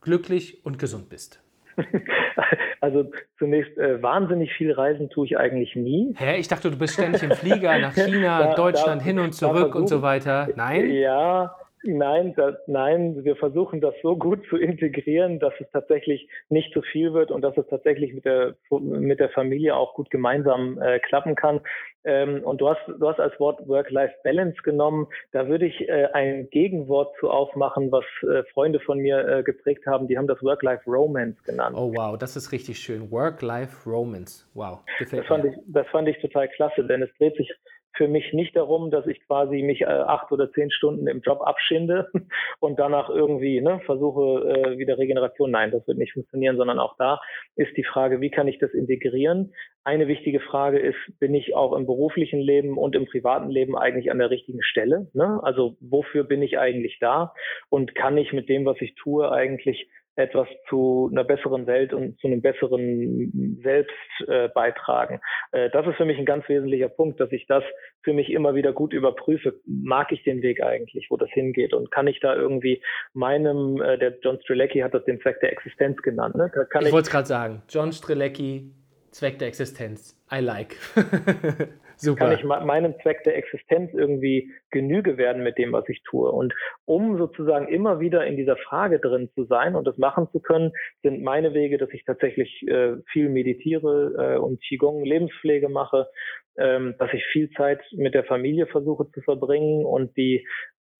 [0.00, 1.40] glücklich und gesund bist?
[2.80, 6.14] Also zunächst äh, wahnsinnig viel Reisen tue ich eigentlich nie.
[6.16, 6.38] Hä?
[6.38, 9.74] Ich dachte, du bist ständig im Flieger nach China, da, Deutschland da, hin und zurück
[9.74, 10.48] und so weiter.
[10.56, 10.90] Nein?
[10.90, 16.72] Ja, Nein, das, nein, wir versuchen das so gut zu integrieren, dass es tatsächlich nicht
[16.72, 20.80] zu viel wird und dass es tatsächlich mit der mit der Familie auch gut gemeinsam
[20.80, 21.60] äh, klappen kann.
[22.04, 25.06] Ähm, und du hast du hast als Wort Work-Life-Balance genommen.
[25.32, 29.86] Da würde ich äh, ein Gegenwort zu aufmachen, was äh, Freunde von mir äh, geprägt
[29.86, 30.08] haben.
[30.08, 31.76] Die haben das Work-Life-Romance genannt.
[31.78, 33.10] Oh wow, das ist richtig schön.
[33.10, 34.48] Work-Life-Romance.
[34.54, 35.50] Wow, gefällt das fand mir.
[35.50, 37.52] Ich, das fand ich total klasse, denn es dreht sich
[37.98, 41.42] für mich nicht darum, dass ich quasi mich äh, acht oder zehn Stunden im Job
[41.42, 42.08] abschinde
[42.60, 45.50] und danach irgendwie ne, versuche äh, wieder Regeneration.
[45.50, 47.20] Nein, das wird nicht funktionieren, sondern auch da
[47.56, 49.52] ist die Frage, wie kann ich das integrieren?
[49.84, 54.10] Eine wichtige Frage ist, bin ich auch im beruflichen Leben und im privaten Leben eigentlich
[54.10, 55.08] an der richtigen Stelle?
[55.12, 55.40] Ne?
[55.42, 57.34] Also wofür bin ich eigentlich da?
[57.68, 62.18] Und kann ich mit dem, was ich tue, eigentlich etwas zu einer besseren Welt und
[62.20, 63.94] zu einem besseren Selbst
[64.26, 65.20] äh, beitragen.
[65.52, 67.62] Äh, das ist für mich ein ganz wesentlicher Punkt, dass ich das
[68.02, 69.60] für mich immer wieder gut überprüfe.
[69.64, 71.72] Mag ich den Weg eigentlich, wo das hingeht?
[71.72, 72.82] Und kann ich da irgendwie
[73.14, 76.34] meinem, äh, der John Strelecki hat das den Zweck der Existenz genannt.
[76.34, 76.50] Ne?
[76.52, 78.72] ich, wollte es gerade sagen, John Strelecki,
[79.12, 80.20] Zweck der Existenz.
[80.32, 80.76] I like.
[82.00, 82.26] Super.
[82.26, 86.30] kann ich meinem Zweck der Existenz irgendwie Genüge werden mit dem, was ich tue.
[86.30, 90.40] Und um sozusagen immer wieder in dieser Frage drin zu sein und das machen zu
[90.40, 96.08] können, sind meine Wege, dass ich tatsächlich äh, viel meditiere äh, und Qigong Lebenspflege mache,
[96.56, 100.46] ähm, dass ich viel Zeit mit der Familie versuche zu verbringen und die,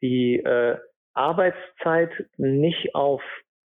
[0.02, 0.76] die äh,
[1.14, 3.22] Arbeitszeit nicht auf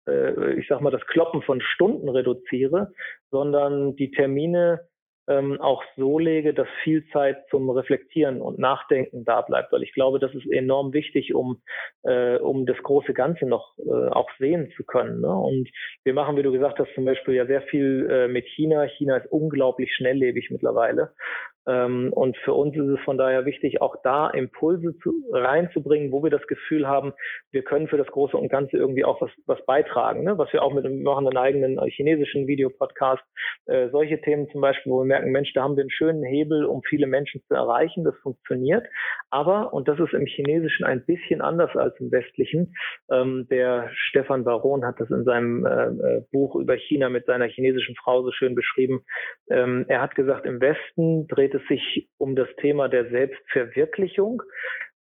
[0.07, 2.91] äh, ich sag mal, das Kloppen von Stunden reduziere,
[3.31, 4.88] sondern die Termine
[5.29, 9.93] ähm, auch so lege, dass viel Zeit zum Reflektieren und Nachdenken da bleibt, weil ich
[9.93, 11.61] glaube, das ist enorm wichtig, um,
[12.03, 15.21] äh, um das große Ganze noch äh, auch sehen zu können.
[15.21, 15.33] Ne?
[15.33, 15.69] Und
[16.03, 18.87] wir machen, wie du gesagt hast, zum Beispiel ja sehr viel äh, mit China.
[18.97, 21.13] China ist unglaublich schnelllebig mittlerweile.
[21.69, 26.23] Ähm, und für uns ist es von daher wichtig, auch da Impulse zu, reinzubringen, wo
[26.23, 27.13] wir das Gefühl haben,
[27.51, 30.23] wir können für das Große und Ganze irgendwie auch was, was beitragen.
[30.23, 30.37] Ne?
[30.37, 33.23] Was wir auch mit wir machen einen eigenen äh, chinesischen Videopodcast.
[33.67, 36.65] Äh, solche Themen zum Beispiel, wo wir merken, Mensch, da haben wir einen schönen Hebel,
[36.65, 38.03] um viele Menschen zu erreichen.
[38.03, 38.87] Das funktioniert.
[39.29, 42.73] Aber, und das ist im Chinesischen ein bisschen anders als im Westlichen,
[43.11, 47.47] ähm, der Stefan Baron hat das in seinem äh, äh, Buch über China mit seiner
[47.47, 49.01] chinesischen Frau so schön beschrieben.
[49.49, 54.41] Ähm, er hat gesagt, im Westen dreht es sich um das Thema der Selbstverwirklichung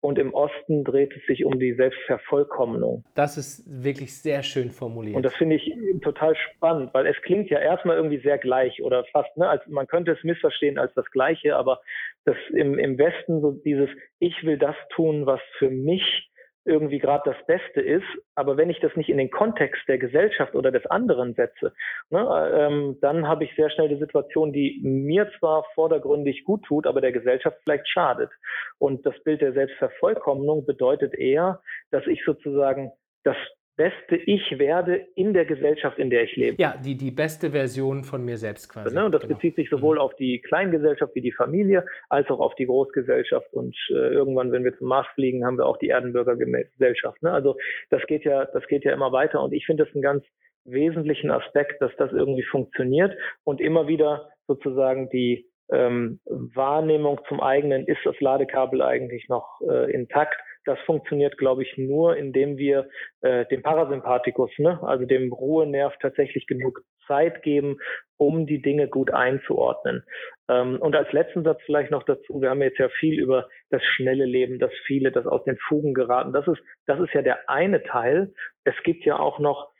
[0.01, 3.03] und im Osten dreht es sich um die Selbstvervollkommnung.
[3.15, 5.15] Das ist wirklich sehr schön formuliert.
[5.15, 9.03] Und das finde ich total spannend, weil es klingt ja erstmal irgendwie sehr gleich oder
[9.11, 11.81] fast, ne, als man könnte es missverstehen als das Gleiche, aber
[12.23, 16.28] das im, im Westen so dieses, ich will das tun, was für mich
[16.65, 20.55] irgendwie gerade das Beste ist, aber wenn ich das nicht in den Kontext der Gesellschaft
[20.55, 21.73] oder des anderen setze,
[22.09, 26.85] ne, ähm, dann habe ich sehr schnell die Situation, die mir zwar vordergründig gut tut,
[26.85, 28.29] aber der Gesellschaft vielleicht schadet.
[28.77, 32.91] Und das Bild der Selbstvervollkommnung bedeutet eher, dass ich sozusagen
[33.23, 33.37] das
[33.79, 36.61] beste Ich werde in der Gesellschaft, in der ich lebe.
[36.61, 38.93] Ja, die, die beste Version von mir selbst quasi.
[38.93, 39.05] Ne?
[39.05, 39.35] Und das genau.
[39.35, 40.01] bezieht sich sowohl mhm.
[40.01, 43.53] auf die Kleingesellschaft wie die Familie, als auch auf die Großgesellschaft.
[43.53, 47.23] Und äh, irgendwann, wenn wir zum Mars fliegen, haben wir auch die Erdenbürger Gesellschaft.
[47.23, 47.31] Ne?
[47.31, 47.55] Also
[47.89, 49.41] das geht ja, das geht ja immer weiter.
[49.41, 50.25] Und ich finde das einen ganz
[50.65, 57.87] wesentlichen Aspekt, dass das irgendwie funktioniert und immer wieder sozusagen die ähm, Wahrnehmung zum eigenen,
[57.87, 62.89] ist das Ladekabel eigentlich noch äh, intakt, das funktioniert, glaube ich, nur, indem wir
[63.21, 67.77] äh, dem Parasympathikus, ne, also dem Ruhenerv tatsächlich genug Zeit geben,
[68.17, 70.03] um die Dinge gut einzuordnen.
[70.47, 73.83] Ähm, und als letzten Satz vielleicht noch dazu, wir haben jetzt ja viel über das
[73.83, 76.33] schnelle Leben, das viele, das aus den Fugen geraten.
[76.33, 78.33] Das ist, das ist ja der eine Teil.
[78.63, 79.71] Es gibt ja auch noch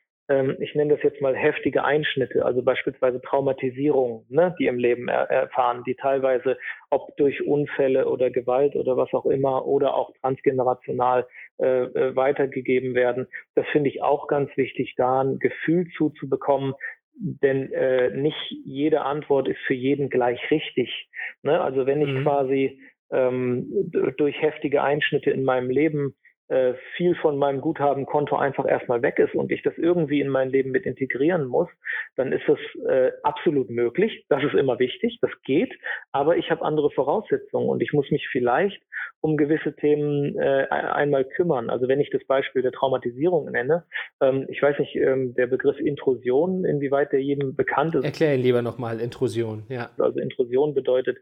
[0.60, 5.30] ich nenne das jetzt mal heftige Einschnitte, also beispielsweise Traumatisierungen, ne, die im Leben er
[5.30, 6.58] erfahren, die teilweise,
[6.92, 11.26] ob durch Unfälle oder Gewalt oder was auch immer oder auch transgenerational
[11.60, 13.28] äh, äh, weitergegeben werden.
[13.56, 16.76] Das finde ich auch ganz wichtig, da ein Gefühl zuzubekommen,
[17.16, 21.10] denn äh, nicht jede Antwort ist für jeden gleich richtig.
[21.42, 21.60] Ne?
[21.60, 22.24] Also wenn ich mhm.
[22.24, 22.80] quasi
[23.12, 26.16] ähm, durch heftige Einschnitte in meinem Leben
[26.50, 30.50] äh, viel von meinem Guthabenkonto einfach erstmal weg ist und ich das irgendwie in mein
[30.50, 31.70] Leben mit integrieren muss,
[32.16, 34.26] dann ist das äh, absolut möglich.
[34.30, 35.72] Das ist immer wichtig, das geht,
[36.12, 38.82] aber ich habe andere Voraussetzungen und ich muss mich vielleicht
[39.22, 41.70] um gewisse Themen äh, einmal kümmern.
[41.70, 43.84] Also wenn ich das Beispiel der Traumatisierung nenne,
[44.22, 48.06] ähm, ich weiß nicht, ähm, der Begriff Intrusion, inwieweit der jedem bekannt ist.
[48.06, 49.90] Erklär ihn lieber nochmal, Intrusion, ja.
[49.98, 51.18] Also Intrusion bedeutet,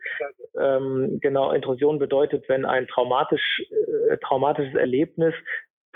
[0.60, 3.64] ähm, genau, Intrusion bedeutet, wenn ein traumatisch,
[4.10, 5.17] äh, traumatisches Erlebnis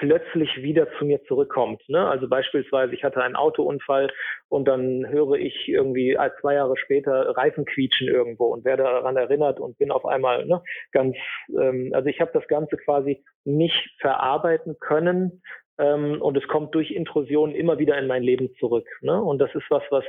[0.01, 1.87] plötzlich wieder zu mir zurückkommt.
[1.87, 2.07] Ne?
[2.07, 4.09] Also beispielsweise, ich hatte einen Autounfall
[4.49, 9.15] und dann höre ich irgendwie als zwei Jahre später Reifen quietschen irgendwo und werde daran
[9.15, 11.15] erinnert und bin auf einmal ne, ganz,
[11.49, 15.43] ähm, also ich habe das Ganze quasi nicht verarbeiten können
[15.77, 18.87] ähm, und es kommt durch Intrusion immer wieder in mein Leben zurück.
[19.01, 19.21] Ne?
[19.21, 20.03] Und das ist was, was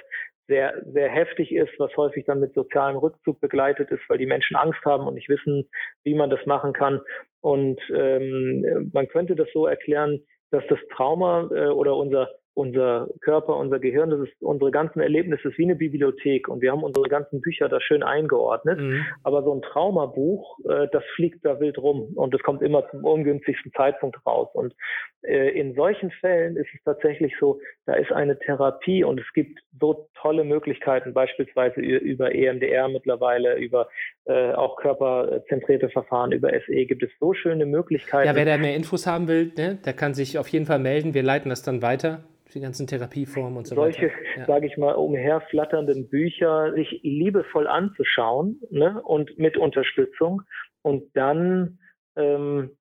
[0.48, 4.56] sehr, sehr heftig ist, was häufig dann mit sozialem Rückzug begleitet ist, weil die Menschen
[4.56, 5.68] Angst haben und nicht wissen,
[6.04, 7.00] wie man das machen kann.
[7.40, 13.56] Und ähm, man könnte das so erklären, dass das Trauma äh, oder unser unser Körper,
[13.56, 17.08] unser Gehirn, das ist unsere ganzen Erlebnisse, ist wie eine Bibliothek und wir haben unsere
[17.08, 18.78] ganzen Bücher da schön eingeordnet.
[18.78, 19.06] Mhm.
[19.22, 23.04] Aber so ein Traumabuch, äh, das fliegt da wild rum und das kommt immer zum
[23.04, 24.48] ungünstigsten Zeitpunkt raus.
[24.52, 24.74] Und
[25.22, 29.58] äh, in solchen Fällen ist es tatsächlich so, da ist eine Therapie und es gibt
[29.80, 33.88] so tolle Möglichkeiten, beispielsweise über EMDR mittlerweile, über
[34.26, 38.26] äh, auch körperzentrierte Verfahren, über SE gibt es so schöne Möglichkeiten.
[38.26, 41.14] Ja, wer da mehr Infos haben will, ne, der kann sich auf jeden Fall melden.
[41.14, 44.14] Wir leiten das dann weiter die ganzen Therapieformen und so Solche, weiter.
[44.14, 44.46] Solche, ja.
[44.46, 50.42] sage ich mal, umherflatternden Bücher sich liebevoll anzuschauen ne, und mit Unterstützung
[50.82, 51.78] und dann
[52.16, 52.76] ähm,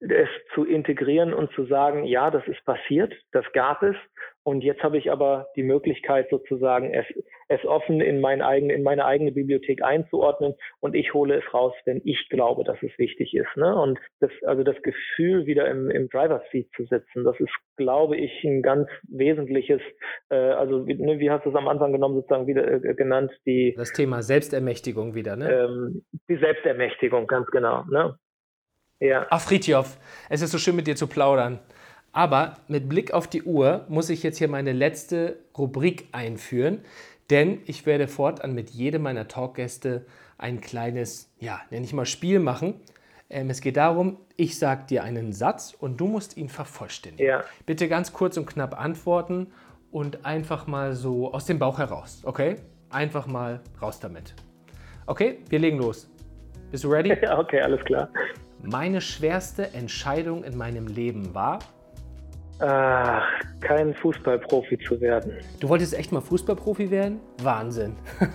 [0.00, 3.96] es zu integrieren und zu sagen, ja, das ist passiert, das gab es
[4.42, 7.06] und jetzt habe ich aber die Möglichkeit sozusagen, es,
[7.52, 11.74] es offen in, mein eigen, in meine eigene Bibliothek einzuordnen und ich hole es raus,
[11.84, 13.56] wenn ich glaube, dass es wichtig ist.
[13.56, 13.74] Ne?
[13.74, 18.16] Und das, also das Gefühl, wieder im, im Driver's Seat zu sitzen, das ist, glaube
[18.16, 19.82] ich, ein ganz wesentliches,
[20.30, 23.30] äh, also wie, ne, wie hast du es am Anfang genommen, sozusagen wieder äh, genannt,
[23.44, 25.52] die Das Thema Selbstermächtigung wieder, ne?
[25.52, 27.84] Ähm, die Selbstermächtigung, ganz genau.
[27.90, 28.16] Ne?
[29.00, 29.26] Ja.
[29.30, 29.98] Ach, Fritjof,
[30.30, 31.60] es ist so schön mit dir zu plaudern.
[32.12, 36.84] Aber mit Blick auf die Uhr muss ich jetzt hier meine letzte Rubrik einführen,
[37.32, 40.04] denn ich werde fortan mit jedem meiner Talkgäste
[40.36, 42.74] ein kleines, ja, nenne ich mal Spiel machen.
[43.30, 47.26] Ähm, es geht darum, ich sage dir einen Satz und du musst ihn vervollständigen.
[47.26, 47.42] Ja.
[47.64, 49.46] Bitte ganz kurz und knapp antworten
[49.90, 52.56] und einfach mal so aus dem Bauch heraus, okay?
[52.90, 54.34] Einfach mal raus damit.
[55.06, 56.10] Okay, wir legen los.
[56.70, 57.16] Bist du ready?
[57.22, 58.10] Ja, okay, alles klar.
[58.60, 61.60] Meine schwerste Entscheidung in meinem Leben war?
[62.58, 63.24] Ach,
[63.60, 65.32] kein Fußballprofi zu werden.
[65.60, 67.20] Du wolltest echt mal Fußballprofi werden?
[67.42, 67.96] Wahnsinn.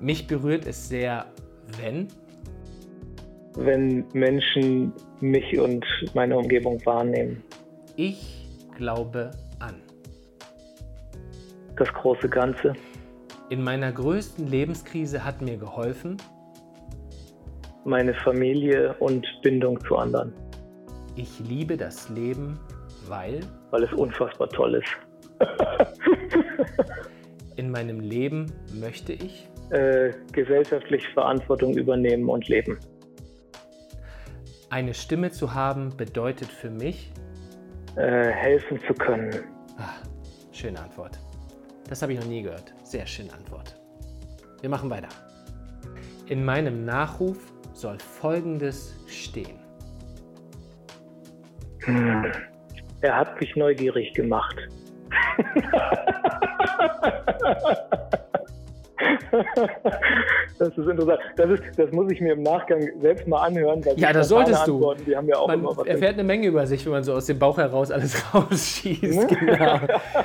[0.00, 1.26] Mich berührt es sehr,
[1.80, 2.08] wenn?
[3.56, 7.42] Wenn Menschen mich und meine Umgebung wahrnehmen.
[7.96, 9.74] Ich glaube an.
[11.76, 12.74] Das große Ganze.
[13.50, 16.16] In meiner größten Lebenskrise hat mir geholfen,
[17.84, 20.32] meine Familie und Bindung zu anderen.
[21.18, 22.60] Ich liebe das Leben,
[23.08, 23.40] weil?
[23.72, 24.96] Weil es unfassbar toll ist.
[27.56, 29.48] In meinem Leben möchte ich?
[29.70, 32.78] Äh, gesellschaftlich Verantwortung übernehmen und leben.
[34.70, 37.10] Eine Stimme zu haben bedeutet für mich?
[37.96, 39.34] Äh, helfen zu können.
[39.76, 40.00] Ach,
[40.52, 41.18] schöne Antwort.
[41.88, 42.72] Das habe ich noch nie gehört.
[42.84, 43.74] Sehr schöne Antwort.
[44.60, 45.08] Wir machen weiter.
[46.26, 47.38] In meinem Nachruf
[47.72, 49.57] soll Folgendes stehen.
[51.88, 52.32] Hm.
[53.00, 54.56] Er hat mich neugierig gemacht.
[60.58, 61.20] das ist interessant.
[61.36, 63.82] Das, ist, das muss ich mir im Nachgang selbst mal anhören.
[63.96, 64.74] ja, das solltest du.
[64.74, 67.04] Antworten, die haben ja auch man immer was erfährt eine Menge über sich, wenn man
[67.04, 69.02] so aus dem Bauch heraus alles rausschießt.
[69.02, 69.26] Ne?
[69.26, 69.78] genau.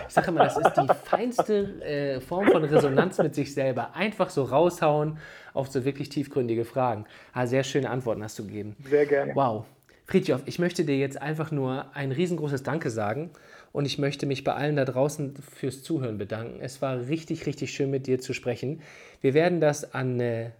[0.07, 3.95] Ich sage immer, das ist die feinste äh, Form von Resonanz mit sich selber.
[3.95, 5.17] Einfach so raushauen
[5.53, 7.05] auf so wirklich tiefgründige Fragen.
[7.33, 8.75] Ah, sehr schöne Antworten hast du gegeben.
[8.83, 9.33] Sehr gerne.
[9.35, 9.65] Wow.
[10.05, 13.31] Friedjof, ich möchte dir jetzt einfach nur ein riesengroßes Danke sagen
[13.71, 16.59] und ich möchte mich bei allen da draußen fürs Zuhören bedanken.
[16.61, 18.81] Es war richtig, richtig schön mit dir zu sprechen.
[19.21, 20.51] Wir werden das an äh,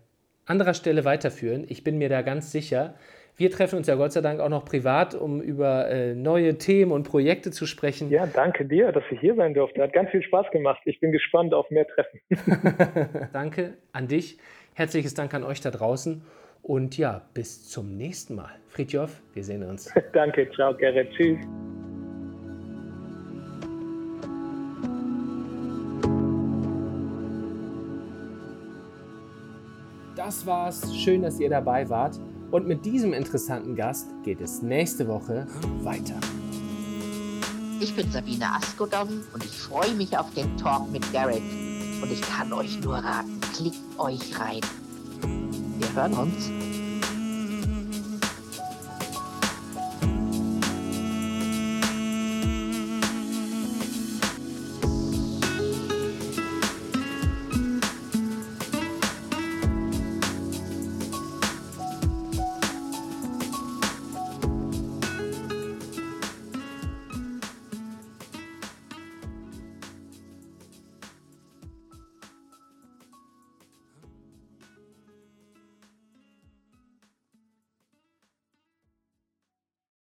[0.45, 1.65] anderer Stelle weiterführen.
[1.67, 2.95] Ich bin mir da ganz sicher.
[3.36, 6.91] Wir treffen uns ja Gott sei Dank auch noch privat, um über äh, neue Themen
[6.91, 8.10] und Projekte zu sprechen.
[8.12, 9.82] Ja, danke dir, dass ich hier sein durfte.
[9.82, 10.82] Hat ganz viel Spaß gemacht.
[10.86, 12.19] Ich bin gespannt auf mehr Treffen.
[13.34, 14.38] danke an dich.
[14.75, 16.23] Herzliches Dank an euch da draußen.
[16.63, 18.52] Und ja, bis zum nächsten Mal.
[18.69, 19.91] Friedjof, wir sehen uns.
[20.13, 21.12] danke, ciao, Gerrit.
[21.12, 21.38] Tschüss.
[30.23, 30.95] das war's.
[30.95, 32.17] Schön, dass ihr dabei wart.
[32.52, 35.45] Und mit diesem interessanten Gast geht es nächste Woche
[35.82, 36.15] weiter.
[37.82, 41.41] Ich bin Sabine Askodom und ich freue mich auf den Talk mit Garrett.
[42.02, 44.62] Und ich kann euch nur raten, klickt euch rein.
[45.95, 46.73] Hören.